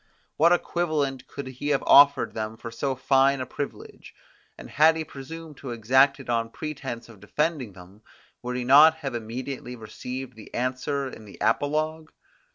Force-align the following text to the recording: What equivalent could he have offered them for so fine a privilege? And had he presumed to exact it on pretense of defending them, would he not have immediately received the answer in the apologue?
What 0.35 0.51
equivalent 0.51 1.27
could 1.27 1.45
he 1.45 1.67
have 1.67 1.83
offered 1.85 2.33
them 2.33 2.57
for 2.57 2.71
so 2.71 2.95
fine 2.95 3.39
a 3.39 3.45
privilege? 3.45 4.15
And 4.57 4.67
had 4.67 4.95
he 4.95 5.03
presumed 5.03 5.57
to 5.57 5.69
exact 5.69 6.19
it 6.19 6.27
on 6.27 6.49
pretense 6.49 7.07
of 7.07 7.19
defending 7.19 7.73
them, 7.73 8.01
would 8.41 8.57
he 8.57 8.63
not 8.63 8.95
have 8.95 9.13
immediately 9.13 9.75
received 9.75 10.35
the 10.35 10.51
answer 10.55 11.07
in 11.07 11.25
the 11.25 11.37
apologue? 11.39 12.11